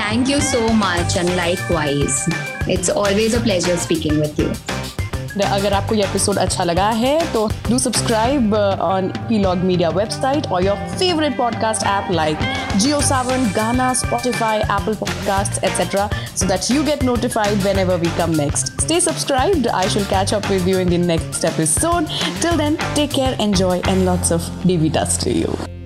Thank 0.00 0.28
you 0.28 0.40
so 0.40 0.66
much, 0.72 1.16
and 1.16 1.36
likewise. 1.36 2.26
It's 2.66 2.88
always 2.88 3.34
a 3.34 3.40
pleasure 3.40 3.76
speaking 3.76 4.18
with 4.18 4.38
you. 4.38 4.95
अगर 5.45 5.73
आपको 5.73 5.95
ये 5.95 6.03
episode 6.03 6.37
अच्छा 6.37 6.63
लगा 6.63 6.89
है 6.99 7.15
तो 7.33 7.47
do 7.69 7.79
subscribe 7.79 8.53
on 8.53 9.11
log 9.33 9.57
media 9.63 9.89
website 9.91 10.47
और 10.47 10.63
your 10.65 10.87
favourite 10.97 11.37
podcast 11.37 11.85
app 11.87 12.11
like 12.11 12.39
Jio 12.77 13.01
Saavn 13.01 13.45
Gaana 13.55 13.93
Spotify 13.93 14.57
Apple 14.59 14.95
podcast 14.95 15.63
etcetera 15.63 16.09
so 16.35 16.47
that 16.47 16.71
you 16.71 16.83
get 16.83 17.03
notified 17.03 17.63
whenever 17.79 17.99
we 17.99 18.11
come 18.17 18.35
next 18.37 18.81
stay 18.81 18.99
subscribed 19.01 19.67
I 19.69 19.89
shall 19.89 20.03
catch 20.09 20.33
up 20.33 20.47
with 20.47 20.67
you 20.67 20.79
in 20.79 20.89
the 20.89 21.05
next 21.05 21.45
episode 21.45 22.07
till 22.41 22.57
then 22.57 22.77
take 22.95 23.11
care 23.11 23.41
enjoy 23.41 23.81
and 23.87 24.05
lots 24.05 24.31
of 24.31 24.51
DV 24.67 24.89
dust 24.91 25.23
to 25.23 25.31
you 25.31 25.76